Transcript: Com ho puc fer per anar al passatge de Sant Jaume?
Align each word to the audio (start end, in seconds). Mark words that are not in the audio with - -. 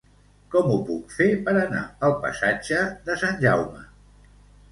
Com 0.53 0.69
ho 0.69 0.77
puc 0.85 1.11
fer 1.17 1.27
per 1.49 1.53
anar 1.63 1.83
al 2.09 2.15
passatge 2.23 2.81
de 3.09 3.17
Sant 3.25 3.37
Jaume? 3.45 3.85